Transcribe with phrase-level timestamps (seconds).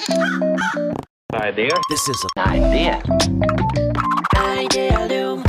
[0.00, 1.68] Idea.
[1.90, 3.02] This is an idea.
[4.34, 5.44] Idealum.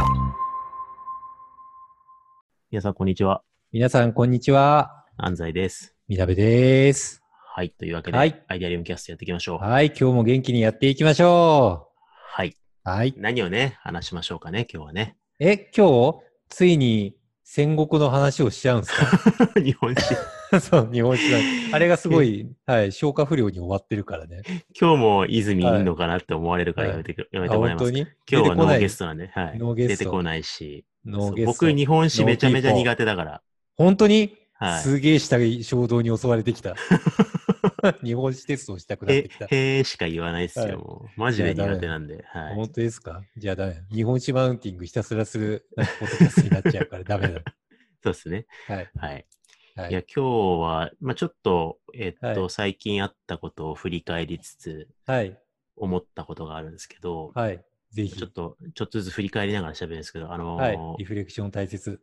[2.70, 3.44] 皆さん、こんにちは。
[3.72, 5.06] 皆さん、こんにちは。
[5.16, 5.96] 安西です。
[6.10, 7.24] みなべです。
[7.56, 7.70] はい。
[7.70, 9.60] というわけで、はいアイデアリウムキャストやっていきましょう。
[9.60, 12.50] はい、今日も元気にやっていきましょはい。
[12.50, 12.90] う。
[12.90, 13.14] はい。
[13.16, 15.16] 何をね、話しましょうかね、今日はね。
[15.40, 17.16] え、今日、ついに
[17.46, 18.94] 戦国の話をしちゃうんです
[19.64, 20.14] 日本史。
[20.52, 21.38] か そう、日本史だ。
[21.74, 24.42] あれがすごい、はい、消化不良に終わってるからね。
[24.80, 29.58] 今日も泉いんのかなって思われるからやめてく、やめてもらいます今日はノーゲスストなんで、はい。
[29.58, 30.86] ノーゲスト出てこないし。
[31.06, 31.52] ノーゲスト。
[31.52, 33.42] 僕、日本史めちゃめちゃ苦手だから。
[33.78, 34.82] 本当に、はい。
[34.82, 36.76] すげえ下着衝動に襲われてきた。
[38.04, 39.46] 日本史テストをしたくなってきた。
[39.46, 41.10] へへーしか言わないっすよ。
[41.16, 42.24] マジで苦手なんで。
[42.28, 42.56] はい。
[42.56, 43.24] 本当ですか？
[43.38, 43.82] じゃあダメ。
[43.92, 47.42] 日本史マウンティングひたすらするポッドキャストになっちゃうからダメだ。
[48.04, 48.46] そうですね。
[48.68, 48.90] はい。
[48.98, 49.26] はい。
[49.76, 55.38] はいいや、今日は、まあちょっと、えっと、はい最近あったことを振り返りつつ、はい。
[55.76, 57.64] 思ったことがあるんですけど、はい。
[57.92, 58.30] ぜひちょっ。
[58.32, 60.96] と、ちょっとずつ振り返りながら喋るんですけど、あのーはい。
[61.00, 62.02] リフレクション大切。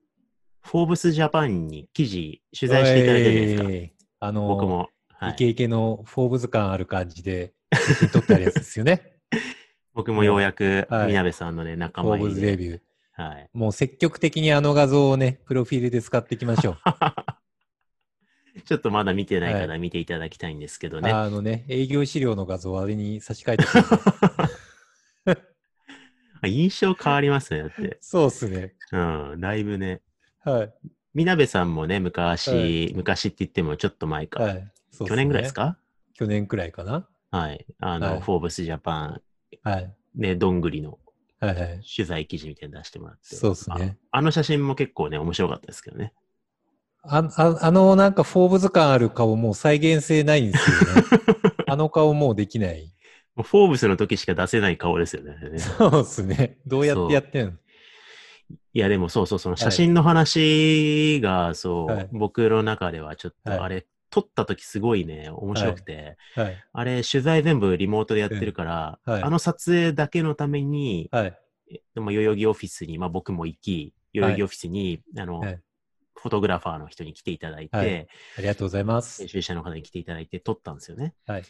[0.63, 3.69] フォーブスジャパンに記事、取材していただいたじゃないですか。
[3.69, 4.79] おいあのー、僕も。
[4.79, 9.19] はいイケイケのフォーブズ感ある感じで、 写真撮ってあるやつですよね。
[9.93, 12.57] 僕もようやく、はいみなべさんのね、仲間入りフォーブズレで。
[12.57, 12.81] ビュー。
[13.21, 13.51] はい。
[13.53, 16.79] もう積極的にあの画像をね、プロフィールで使っていきましょう。
[18.65, 21.11] ちょっとまだ見てないは方見ていただきたいんですけどね。
[21.11, 24.01] あのね、営業資料の画像をあれに差し替えてくださ
[26.47, 27.99] い 印象変わりますね、だって。
[28.01, 28.75] そうっすね。
[28.93, 30.03] うん、だいぶね。
[30.45, 30.75] はい。
[31.15, 34.43] みなべさんもね、昔、はい昔って言ってもちょっと前か。
[34.43, 34.55] はい。
[34.55, 34.73] ね
[35.07, 35.79] 去年ぐらいですか？
[36.15, 37.09] 去年くらいかな。
[37.31, 37.67] はい。
[37.79, 39.23] あの、はいフォーブスジャパン、
[39.63, 39.95] はい。
[40.15, 40.99] ね、どんぐりの
[41.41, 41.81] はいはい。
[41.81, 43.37] 取材記事みたいなの出してもらって。
[43.37, 43.99] そうっすね。
[44.11, 44.19] あ。
[44.19, 46.13] あの写真も結構ね、面白かったですけどね。
[47.09, 51.03] あああのなんかフォーブズ感ある顔もう再現性ないんですよね。
[51.67, 52.93] あの顔もうできない。
[53.37, 55.59] フォーブスの時しか出せない顔ですよね。
[55.59, 56.59] そうっすね。
[56.67, 57.53] どうやってやってんの？
[58.73, 66.57] いや、でもそうそう、その写真の話が、そう、はい僕の中ではちょっと、はいあれ、撮った時すごいね、面白くて、はい。
[66.73, 71.39] あれ、取材全部リモートでやってるから、あの撮影だけのために、はい。
[71.71, 75.61] えでも代々木オフィスに、まあ僕も行き、代々木オフィスに、あの、はい
[76.21, 78.07] フォトグラファーの人に来ていただいて、はい
[78.39, 79.29] ありがとうございます編。
[79.29, 81.15] 集者の方に来ていただいて撮ったんですよね。
[81.27, 81.43] はい。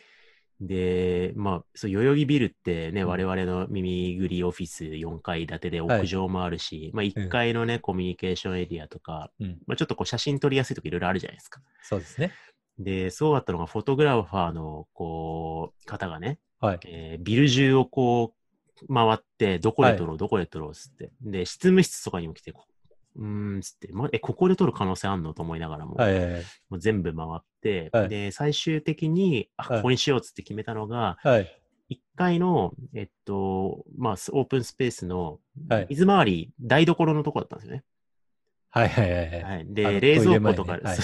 [0.60, 9.58] で、まあ、そう、代々木ビルってね、うん我々の耳ぐりオフィス4階建てではい屋上もあるし、まあ1階のね、コミュニケーションエリアとか、うん。
[9.66, 11.60] まあちょっとこう写真撮りやすいとかいろいろあるじゃないですか。
[11.82, 12.32] そうですね。
[12.78, 16.80] で、そうだったのが、フォトグラファーの、こう、方がね、はい。
[16.86, 18.34] えービル中をこ
[18.82, 21.10] う、回って、どこで撮ろう、どこで撮ろうっつって。
[21.20, 22.64] で、執務室とかにも来て、こ
[23.18, 25.34] うーん、つって、ま、え、ここで撮る可能性あんの？
[25.34, 26.42] と思いながらも、はいはいはい。
[26.70, 31.60] もう全部回って、はいで、最終的に、あ、はいここにしようっつって決めたのが、はい。
[31.90, 37.84] 1階の、えっと、まあ、スオープンスペースのはい水回り、台所のとこだったんですよね。
[38.70, 39.66] はいはいはいはい。
[39.68, 40.98] で、冷蔵庫とか、ねはい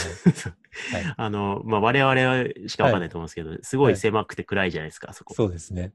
[1.17, 5.35] あの、まあ、我々しかわかんないと思うんですけど、すごい狭くて暗いじゃないですか、そこ。
[5.35, 5.93] そうですね。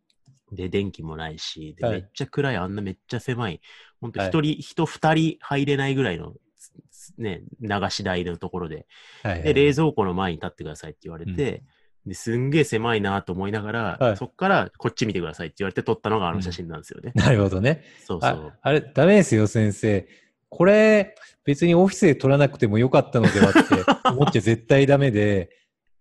[0.52, 3.62] で、電気もないし、で、はいめっちゃ暗い、あんなめっちゃ狭い、
[4.02, 6.34] 本当はい一人、人二人入れないぐらいの、
[6.92, 8.88] つね、流し台のところで、
[9.24, 9.44] はいはい。
[9.44, 11.64] で、冷蔵庫の前に立ってくださいって言われて、
[12.06, 17.12] ですんげえ狭いなと思いながら、はいそっからこっち見てくださいって言われて撮ったのがあの写真なんですよね。
[17.16, 17.84] なるほどね。
[18.06, 18.58] そうそうあ。
[18.62, 20.08] あれ、ダメですよ、先生。
[20.50, 23.60] これ、別にオフィスで取らなくてもよかったのではって
[24.10, 25.50] 思っちゃ絶対ダメで、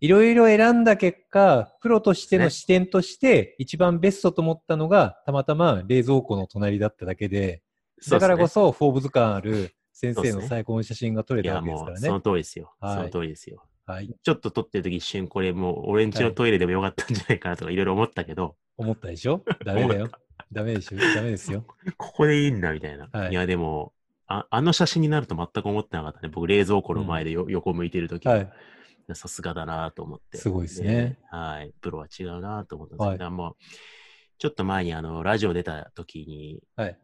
[0.01, 7.63] いろいろ選んだ結果、プロとしての視点として、一番ベストと思ったのが、たまたま冷蔵庫の隣だっただけで、
[8.09, 12.09] だからこそそ、フォーブズ感ある先生の最高の写真が撮れたわけですからね。
[12.11, 12.73] もうその通りですよ。
[12.81, 13.65] はいその通りですよ。
[13.87, 14.15] はい。
[14.23, 19.43] ちょっと撮ってる時一瞬これもう俺んちのトイレでもよかったんじゃないかなとかいろいろ思ったけど、思ったでしょ？
[19.65, 20.11] ダメだよ。
[20.53, 20.99] ダメでしょ？
[21.17, 21.65] ダメですよ。
[21.97, 23.09] ここでいいんだみたいな。
[23.11, 23.93] はいい、や、でも
[24.29, 26.29] あ、あの写真になると全く思ってなかったね。
[26.29, 28.53] 僕、冷蔵庫の前でよ、横向いてる時はい。
[29.15, 30.39] さすがだなと思って。
[30.39, 31.73] すごいですねはい。
[31.81, 33.57] プロは違うなと思ったんですけど、はいもう、
[34.39, 36.99] ちょっと前にあの、ラジオ出た時に、はい。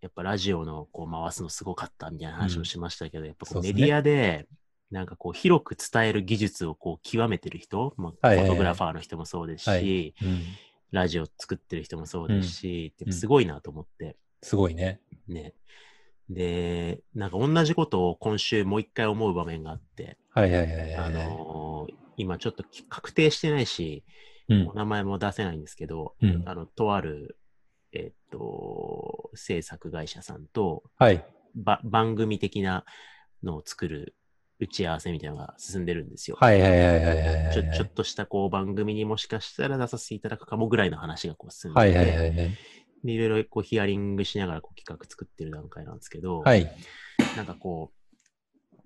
[0.00, 4.46] やっぱラジオのこう回すのすごかったみたいな話をしましたけど、やっぱこそううですねメディアで、
[4.90, 10.42] なんかこう広く伝える技術をこう極めてる人、まあ、フォトグラファーの人もそうですし、はいうん。
[10.90, 15.00] ラジオ作ってる人もそうですし、うんすごいなと思って、すごいね。
[15.26, 15.54] ね。
[16.30, 20.94] で、なんか同じことを今週もう一回思う場面があって、はいはいはいはい。
[20.96, 24.04] あのー今ちょっとき確定してないし、
[24.48, 24.74] うんお。
[24.74, 26.42] 名前も出せないんですけど、うん。
[26.46, 27.38] あの、とある、
[27.92, 31.24] えっと、制作会社さんと、はい。
[31.54, 32.84] ば番組的な
[33.44, 34.16] のを作る
[34.58, 36.36] 打ち合わせみたいなのが進んでるんですよ。
[36.40, 37.54] はいはいはいはいはいはい。
[37.54, 42.50] ちょちょっとしたこう番組にもしかしたら出させていただくかもぐらいの話がこう進んでて、はいはいはいはい。
[43.04, 46.70] でいろいろこうヒアリングしながらこう企画作ってる段階なんですけど、はい。
[47.36, 47.98] なんかこう、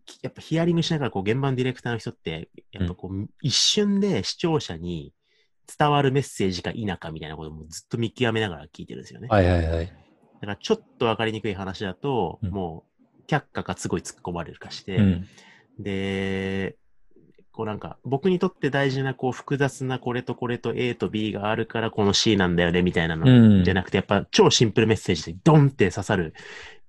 [0.04, 5.12] きやっぱヒアリングしながらこう現場のディレクターの人って、やっぱこう、一瞬で視聴者に
[5.78, 9.28] 伝わるメッセージか否かみたいなこともずっと見極めながら聞いてるんですよね。
[9.28, 9.86] はいはいはい。
[9.86, 12.92] だからちょっとわかりにくい話だと、うんもう
[13.28, 15.26] 却下かすごい突っ込まれるかして、うん。
[15.78, 16.76] で、
[17.52, 26.34] こうなんか、僕にとって大事なこう複雑なこれとこれと A と B があるからこの C なんだよねみたいなのうんじゃなくて、やっぱ超シンプルメッセージでドンって刺さる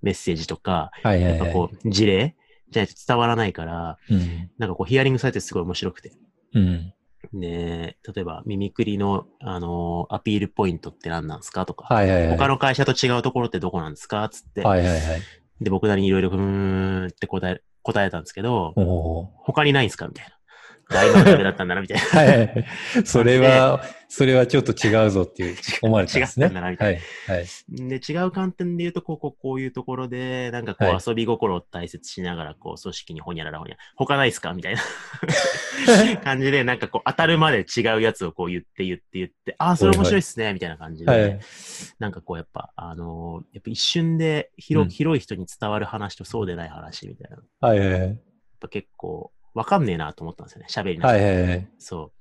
[0.01, 1.37] メッセージとか、はいはいはい。
[1.39, 2.35] やっぱこう事例
[2.69, 4.49] じゃないと伝わらないから、うん。
[4.57, 6.11] なんかこうヒアリングされてすごい面白くて。
[6.53, 6.93] うん。
[7.33, 12.37] で、例えば、ミミクリの、あのーアピールポイントって何なんですかとか、はいはいはい。
[12.37, 14.27] 他の会社と違うところってどこなんですか？
[14.29, 15.01] つって、はいはいはい。
[15.61, 16.39] で、僕なりにいろいろふー
[17.05, 18.73] んって答え、答えたんですけど、
[19.37, 20.07] 他にないんですか？
[20.07, 20.31] みたいな。
[20.89, 22.03] 大丈夫だったんだな、みたいな。
[22.03, 22.17] ー。
[22.17, 22.65] はいはい。
[23.05, 26.45] それは、それはちょっと違うぞっていう思われたんですね。
[26.45, 26.97] 違ったんだなみたはいい。
[27.31, 27.47] はい。
[27.69, 34.81] で、違う観点で言うと、こう、こう、こういうところで、なんかこう、はい遊び心を大切しながら、こう、組織にほにゃららほにゃ、他ないっすかみたいな
[36.23, 41.39] 感じで、なんかこう、当たるまで違うやつをこう言って言って言って、ああ、それ面白いっすね、みたいな感じで、はい。
[41.99, 47.37] なんかこう、やっぱ、あのーやっぱ一瞬で広,、うん広い人に伝わる話とそうでない話みたいな。
[47.67, 48.19] はいはいはい。
[48.63, 51.19] ぱ結構、わかんねえなと思ったんですよね、喋りながら。
[51.19, 51.69] はいはいはい。
[51.77, 52.11] そ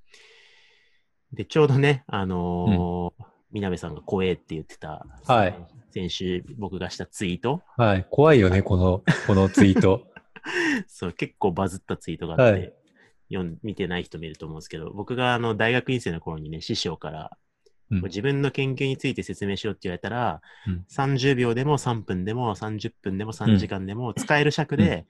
[1.32, 1.37] う。
[1.37, 5.55] で、ちょうどね、あのーみなべさんが怖えって言ってた、はい
[5.90, 8.06] 先週僕がしたツイート、はい。
[8.11, 10.06] 怖いよね、この、このツイート。
[10.88, 12.73] そう、結構バズったツイートがあって、はい
[13.32, 17.37] 読ん見てない人見ると思うんですけど、僕があの大学院生の頃にね、師匠から、
[17.90, 25.06] うん自分の研究について説明しろって言われたら、うん30秒でも3分でも30分でも3時間でも使える尺で、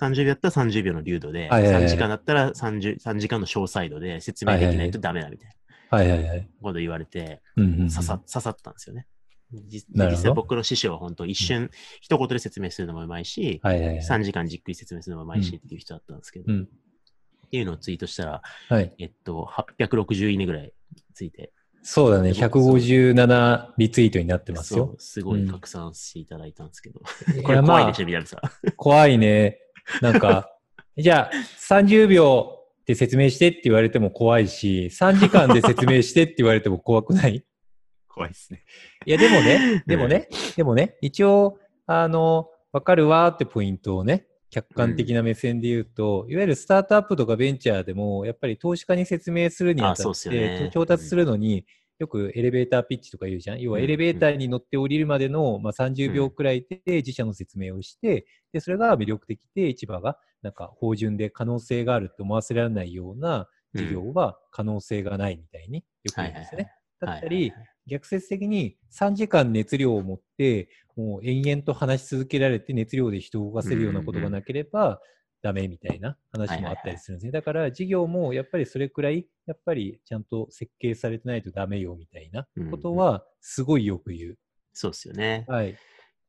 [0.00, 5.54] 30秒だったら30秒の流度で、はいはいはい3時間だったら 30, 3時間の詳細度で説明できないとダメだみたいな
[5.90, 6.48] はいはいはい。
[6.62, 9.06] こと言われて、うんうんうん刺さ刺さったんですよね。
[9.50, 11.70] 実際僕の師匠は本当一瞬、
[12.02, 13.96] 一言で説明するのもうまいし、はいはいはい。
[14.00, 16.62] 3時間じっくり説明するのもうまいしっていう人だったんですけど、うん。
[16.64, 18.92] っていうのをツイートしたら、はい。
[18.98, 19.48] えっと、
[19.78, 20.74] 860いいねぐらい
[21.14, 21.50] ついて、
[21.82, 22.32] そうだね。
[22.32, 24.94] 157リツイートになってますよ。
[24.98, 27.00] すごい拡散していただいたんですけど、
[27.38, 28.40] い これ怖いでしょ、みなみさん。
[28.76, 29.58] 怖いね。
[30.02, 30.50] なんか、
[30.96, 31.30] じゃあ、
[31.68, 37.44] 30秒で説明してって言われても怖いし、3時間で説明してって言われても怖くない？
[38.08, 38.64] 怖いですね。
[39.06, 50.70] いや、でもね、でもね、でもね、一応、あの、わかるわーってポイントをね、客観的な目線で言うと、いわゆるスタートアップとかベンチャーでも、やっぱり投資家に説明するにあたって、ね。
[50.72, 51.64] 調達するのに、
[51.98, 53.60] よくエレベーターピッチとか言うじゃん。
[53.60, 66.72] 要はうんエレベーターに乗って降りるまでの、まあ、30秒くらいで自社の説明をして、で、それが魅力的で市場がなんか法順で可能性があるって思わせられないような事業は可能性がないみたいによく言うんですよね。
[67.00, 67.52] だったり、
[67.86, 75.00] 逆説的に3時間熱量を持って、もう延々と話し続けられて熱量で人を動かせるようなことがなければ
[75.42, 77.32] ダメみたいな話もあったりするんですね。
[77.32, 84.38] だから事業もやっぱりそれくらい、やっぱりちゃんと設計されてないとダメよみたいなことはすごいよく言う。
[84.72, 85.44] そうですよね。
[85.48, 85.76] はい。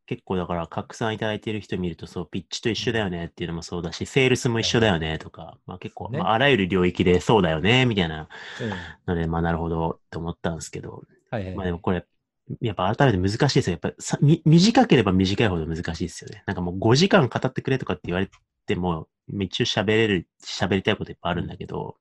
[0.10, 8.28] 結構だから、拡散いただいている人見ると、そう、ピッチと一緒だよねっていうのもそうだし、セールスも一緒だよねとか、まあ結構、まあ、あらゆる領域でそうだよね、みたいな
[8.60, 12.04] うんので、まあなるほどって思ったんですけど、はいはい、まあでもこれ、
[12.60, 13.78] やっぱ改めて難しいですよ。
[13.82, 16.42] やっぱさみ短ければ短いほど難しいですよね。
[16.48, 18.30] なんかもう5時間語ってくれとかって言われ
[18.70, 21.98] ても、一応喋れる、喋りたいこといっぱいあるんだけど、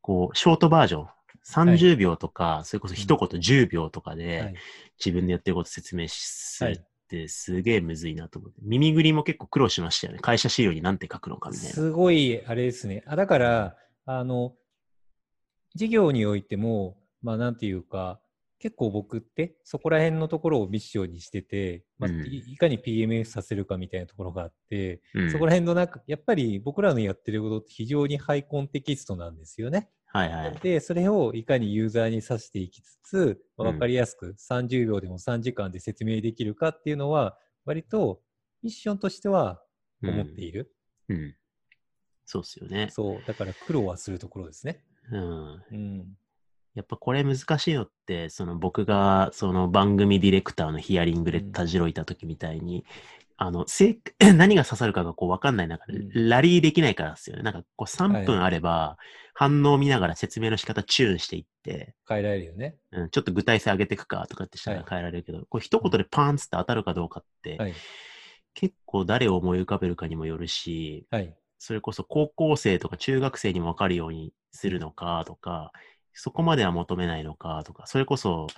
[0.00, 1.08] こう、ショートバージョン、
[1.44, 4.54] 30秒とか、それこそ一言10秒とかで、はい
[4.98, 8.58] 自分でやってること説明するはいってすげえむずいなと思って。
[8.62, 10.20] 耳ぐりも結構苦労しましたよね。
[10.20, 11.70] 会社資料に何て書くのかみたいな。
[11.70, 13.04] すごい、あれですね。
[13.06, 14.54] あ、だから、あの、
[15.74, 18.20] 事業においても、まあ、なんていうか、
[18.58, 29.90] 結構僕って、そこら辺のところをミッションにしてて、まあ、うんいいかに PMS させるかみたいなところがあって、うんそこら辺の中、やっぱり僕らのやってることって非常にハイコンテキストなんですよね。
[30.06, 30.58] はいはい。
[30.62, 37.36] で、それをいかにユーザーにさせていきつつ、まあうんわかりやすく30秒でも3時間で説明できるかっていうのは、
[37.66, 38.22] 割と
[38.62, 39.62] ミッションとしては
[40.02, 40.72] 思っている。
[41.08, 41.16] うん。
[41.16, 41.36] うん。
[42.24, 42.88] そうっすよね。
[42.90, 44.82] そう、だから苦労はするところですね。
[45.12, 45.64] うん。
[45.70, 46.18] うん。
[46.76, 52.84] やっぱこれ難しいのって、その僕がその番組ディレクターのヒアリングでうんたじろいた時みたいに、
[53.38, 53.98] あの、せ
[54.36, 57.42] 何が刺さるかがこう分かんない中で、うラリーできないからですよね。
[57.42, 58.98] なんかこう3分はいあれば、
[59.32, 62.76] 反応を見ながら説明の仕方チューンしていって、変えられるよね。
[62.92, 67.74] うん、ちょっと具体性上げていくかとかってしたらはい変えられるけど、こう一言でパーンつって当たるかどうかって、はい。
[68.52, 71.34] 結構誰を思い浮かべるかにもよるし、はい。
[71.58, 75.72] それこそ高校生とか中学生にもわかるようにするのかとか、
[76.16, 78.48] そこまでは求めないのかとか、それこそ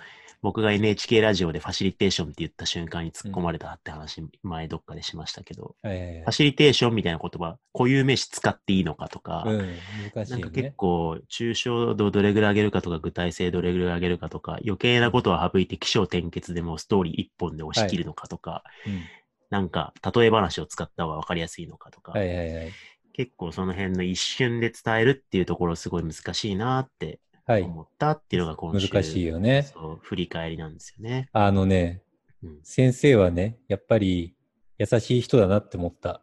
[0.41, 9.57] 僕が NHK ラジオでファシリテーションって言った瞬間に突っ込まれたって話、前どっかでしましたけど、はいはいはいファシリテーションみたいな言葉、固有名詞使っていいのかとか、うん、
[10.13, 10.73] 難しいよなんか結ね。
[10.77, 19.03] 構、抽象度どれぐらい上げるかとか、具体性どれぐらい上げるかとか、余計なことは省いて起承転結でもストーリー一本で押し切るのかとか、うん
[19.49, 22.71] なんか、例え話を使った方が分かりやすいのかとか、はいはいはい。
[23.13, 27.19] 結構その辺の一瞬で伝えるっていうところすごい難しいなってはい。
[27.49, 29.63] 思ったっていうのが今週、難しいよね。
[29.63, 31.29] そう振り返りなんですよね。
[31.33, 32.01] あのね、
[32.43, 32.59] うん。
[32.63, 34.35] 先生はね、やっぱり
[34.77, 36.21] 優しい人だなって思った。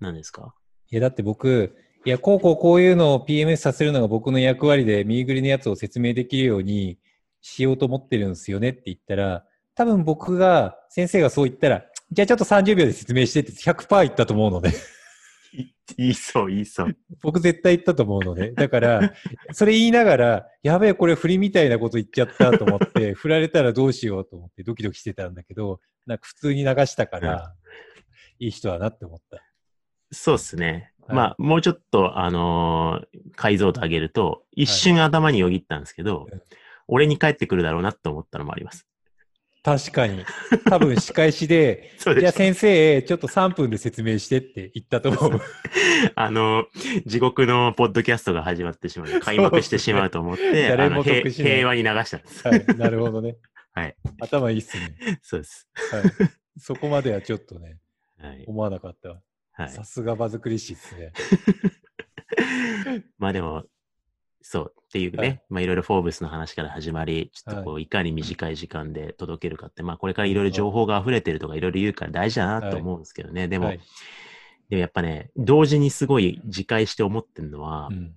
[0.00, 0.54] 何ですか？
[0.90, 6.98] いや、だって僕、いや、こうこうこういうのを PMS させるのが僕の役割で、右ぐりのやつを説明できるように
[7.42, 9.44] しようと思ってるんですよねって言ったら、
[9.74, 14.70] 多分僕が、先生がそう言ったら、じゃあちょっと30秒で説明してって100%言ったと思うので、
[15.96, 16.96] いいそう、いいそう。
[17.22, 19.14] 僕絶対言ったと思うので、だから、
[19.52, 27.54] それ言いながら、やべえ、これ振りみたいなこと言っちゃったと思って、 振られたらどうしようと思ってドキドキしてたんだけど、なんか普通に流したから、
[28.38, 29.42] いい人だなって思った。
[30.12, 30.92] そうですね。
[31.06, 36.42] はいまあ、もうちょっと、あのー解像度上げると、一瞬頭によぎったんですけど、うん
[36.90, 38.86] 俺に帰ってくるだろうなって思ったのもあります。
[39.62, 40.24] 確かに。
[40.64, 42.38] 多分仕返しで、 じゃあす。
[42.38, 45.40] 先生、ちょっと3分で説明してって言ったと思う。
[46.14, 46.66] あの、
[47.06, 52.48] 地獄のポッドキャストが始まってしまう、開幕してしまうと思って、 誰も平得しない平和に流したんです。
[52.48, 53.36] はい、なるほどね。
[53.72, 53.96] はい。
[54.20, 54.96] 頭いいっすね。
[55.22, 55.68] そうです。
[55.92, 56.02] はい。
[56.58, 57.78] そこまではちょっとね、
[58.20, 58.44] はい。
[58.46, 59.22] 思わなかった
[59.68, 61.12] さすが場作り師っすね。
[63.18, 63.64] まあでも、
[64.42, 73.48] そうっていうね、はいまあいろいろフォーブスの話から始まり、ちょっとこう、いかに短い時間で届けるかって、まあこれからいろいろ情報が溢れてるとかいろいろ言うから大事だなと思うんですけどね。
[73.48, 73.80] でも、はい。
[74.70, 78.14] でもやっぱね、同時にすごい自戒して思ってるのは、うん。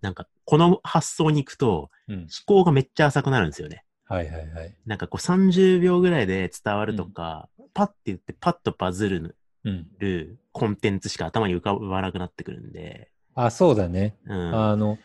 [0.00, 2.14] なんかこの発想に行くとうん。
[2.16, 3.84] 思考がめっちゃ浅くなるんですよね。
[4.06, 4.74] はいはいはい。
[4.86, 10.38] なんかこう30秒ぐらいで伝わるとか、パッて言ってパッとバズるうん。
[10.52, 14.16] コンテンツしか頭に浮かばなくなってくるんで、あ、そうだね。
[14.24, 14.54] うん。
[14.54, 14.98] あの、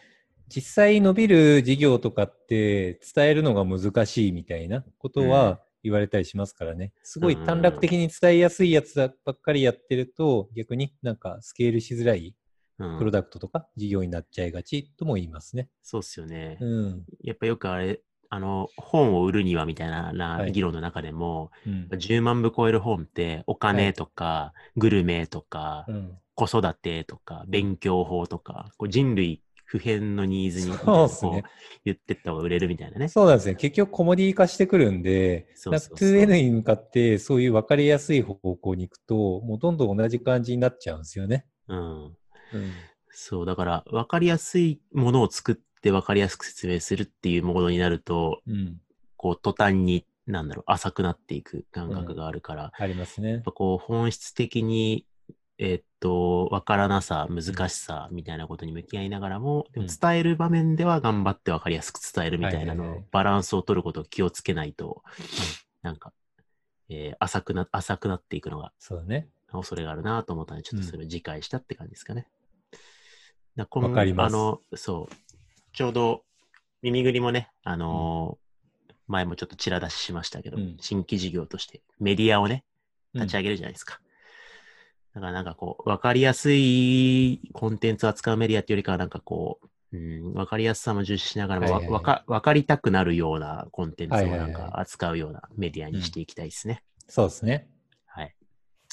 [0.53, 6.91] 実際伸びる事業とかって伝えるのが難しいみたいなことうんは言われたりしますからね。
[7.03, 12.35] すごいうん短絡的に伝えやすいやつばっかりやってると逆になんかスケールしづらい
[12.77, 15.69] うんプロダクトとか事業になっちゃいがちとも言いますね。
[15.83, 16.57] そうっすよね。
[16.59, 17.03] うん。
[17.23, 21.87] やっぱよくあれ、あの、本を売るにはみたいな議論の中でも、うん。
[21.91, 30.67] 10万部超える本って、お金とか、グルメとか、うん、子育てとか、勉強法とか、こう人類普遍のニーズに
[31.07, 31.41] そう
[31.85, 33.07] 言ってった方が売れるみたいなね。
[33.07, 33.55] そうなんですね。
[33.55, 41.45] 結局コモディ化してくるんで、そうそうそう 2N に向かってそういう分かりやすい方向に行くと、もうどんどん同じ感じになっちゃうんですよね。
[41.69, 42.03] うん。
[42.05, 42.13] うん。
[43.11, 48.81] そう、だから、分かりやすいものを作って分かりやすく説明するっていうモードになると、うん。
[49.15, 53.41] こう、途端に、なんだろう、浅くなっていく感覚があるから、ありますねやっ。
[53.41, 55.05] ぱこう本質的に、
[55.63, 59.95] えっと、わからなさ、難しさみたいなことに向き合いながらも、でもうん。
[59.95, 65.03] 伝える場面では頑張ってわかりやすく伝えるみたいなのバランスを取ることを気をつけないと、
[65.83, 66.13] なんか、
[66.89, 69.29] えー浅くな、浅くなっていくのがそうだね。
[69.51, 72.27] 恐れがあるなと思ったので、ちょっとそれを自戒したって感じですかね。
[73.55, 74.33] だこわかります。
[74.33, 75.15] あの、そう、
[75.73, 76.23] ちょうど
[76.81, 78.41] 耳ぐりもね、あのー
[79.07, 80.77] 前もちょっとちら出ししましたけど、うん。
[80.79, 82.63] 新規事業としてメディアをね、
[83.13, 83.21] うん。
[83.21, 83.99] 立ち上げるじゃないですか。
[85.13, 89.59] だからなんかこう、わかりやすいコンテンツを扱うメディアっていうよりかはなんかこ
[89.91, 96.81] う、うん、わかりやすさも重視しながらもわ、はいはいはいわか、わかりたくなるようなコンテンツをないんか扱うようなメディアにしていきたいですね。
[97.07, 97.67] そうですね。
[98.05, 98.35] はい。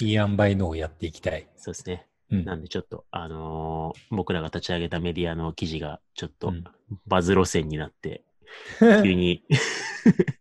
[0.01, 1.49] いい塩梅のをやっていきたい。
[1.57, 2.09] そうですね。
[2.33, 2.45] うん。
[2.45, 6.65] なんでちょっと、あのー僕らが立ち上げたメディアの記事がちょっとうん
[7.07, 8.25] バズ路線になって、
[9.05, 9.45] 急に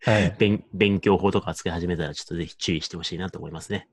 [0.06, 0.36] はい。
[0.40, 3.88] 勉勉強法とか扱い始めたらちょっとぜひ注意してほしいなと思いますね。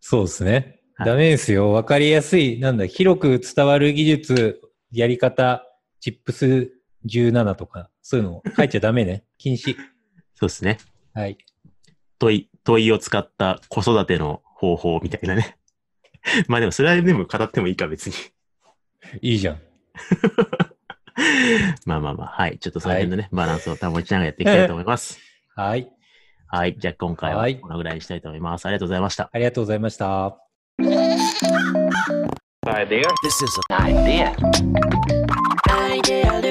[0.00, 0.83] そうですね。
[0.96, 1.72] はいダメですよ。
[1.72, 4.60] わかりやすい、なんだ、広く伝わる技術、
[4.92, 5.66] やり方、
[5.98, 6.72] チップス
[7.06, 9.24] 17とか、そういうの書いちゃダメね。
[9.36, 9.76] 禁止。
[10.34, 10.78] そうですね。
[11.12, 11.36] はい。
[12.18, 15.58] 問い、問いを使った子育ての方法みたいなね。
[16.48, 18.14] まあでもそれはでも語ってもいいか別に。
[19.20, 19.60] いいじゃん。
[21.86, 22.58] まあまあまあ、はい。
[22.58, 25.18] ちょっとその辺のね、バランスを保ちながらやっていきたいと思います。
[25.54, 25.88] はい。
[26.46, 26.76] はい。
[26.78, 28.66] じゃあ今回ははいこのぐらいにしたいと思います。
[28.66, 29.30] ありがとうございました。
[29.32, 30.43] ありがとうございました。
[32.66, 33.04] Idea.
[33.22, 34.36] This is an idea.
[35.70, 36.43] Idea